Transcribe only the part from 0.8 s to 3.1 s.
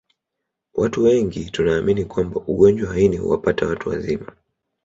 wengi tunaamini kwamba ugonjwa wa